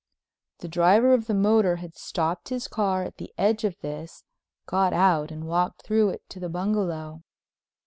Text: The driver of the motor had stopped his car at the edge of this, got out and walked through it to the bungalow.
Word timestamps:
The 0.61 0.67
driver 0.67 1.13
of 1.13 1.27
the 1.27 1.35
motor 1.35 1.75
had 1.75 1.95
stopped 1.95 2.49
his 2.49 2.67
car 2.67 3.03
at 3.03 3.17
the 3.17 3.31
edge 3.37 3.63
of 3.63 3.77
this, 3.81 4.23
got 4.65 4.93
out 4.93 5.29
and 5.29 5.45
walked 5.45 5.83
through 5.83 6.09
it 6.09 6.23
to 6.29 6.39
the 6.39 6.49
bungalow. 6.49 7.21